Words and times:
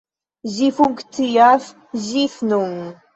Ĝi 0.53 0.69
funkcias 0.77 1.67
ĝis 2.07 2.39
nun. 2.55 2.73